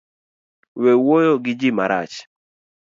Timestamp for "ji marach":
1.59-2.15